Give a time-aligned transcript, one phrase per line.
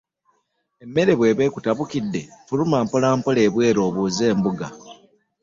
[0.83, 4.67] Emmere bw'eba ekutabukidde, fuluma mpolampola ebweru obuuze embuga.